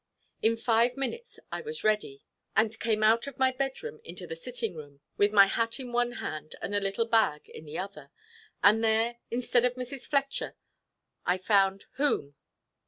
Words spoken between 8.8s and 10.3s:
there, instead of Mrs.